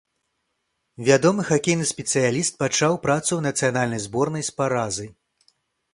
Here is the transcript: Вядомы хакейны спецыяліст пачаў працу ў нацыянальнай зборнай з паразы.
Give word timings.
Вядомы 1.09 1.41
хакейны 1.49 1.85
спецыяліст 1.91 2.57
пачаў 2.65 2.99
працу 3.07 3.31
ў 3.35 3.41
нацыянальнай 3.49 4.01
зборнай 4.07 4.43
з 4.49 4.57
паразы. 4.63 5.07